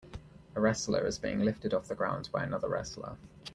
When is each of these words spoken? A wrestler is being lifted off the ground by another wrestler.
A 0.55 0.59
wrestler 0.59 1.05
is 1.05 1.19
being 1.19 1.41
lifted 1.41 1.75
off 1.75 1.87
the 1.87 1.93
ground 1.93 2.29
by 2.33 2.43
another 2.43 2.67
wrestler. 2.67 3.17